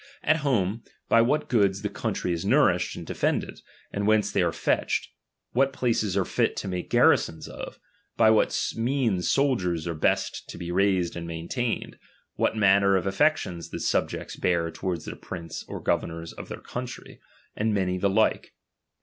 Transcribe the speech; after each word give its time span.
At 0.23 0.37
home, 0.37 0.81
chap.'^* 0.83 0.87
by 1.09 1.21
what 1.21 1.47
goods 1.47 1.83
the 1.83 1.87
country 1.87 2.33
is 2.33 2.43
nourished 2.43 2.95
and 2.95 3.05
de 3.05 3.13
fended, 3.13 3.59
and 3.93 4.07
whence 4.07 4.31
they 4.31 4.41
are 4.41 4.51
fetched; 4.51 5.09
what 5.51 5.73
places 5.73 6.17
are 6.17 6.25
fit 6.25 6.55
to 6.55 6.67
make 6.67 6.89
garrisons 6.89 7.47
of; 7.47 7.77
by 8.17 8.31
what 8.31 8.71
means 8.75 9.29
sol 9.29 9.55
diers 9.55 9.85
are 9.85 9.93
best 9.93 10.49
to 10.49 10.57
be 10.57 10.71
raised 10.71 11.15
and 11.15 11.27
maintained; 11.27 11.99
what 12.33 12.57
manner 12.57 12.95
of 12.95 13.05
affections 13.05 13.69
the 13.69 13.79
subjects 13.79 14.35
bear 14.35 14.71
towards 14.71 15.05
their 15.05 15.15
prince 15.15 15.63
or 15.67 15.79
governors 15.79 16.33
of 16.33 16.49
their 16.49 16.61
country; 16.61 17.21
and 17.55 17.71
many 17.71 17.99
the 17.99 18.09
like. 18.09 18.55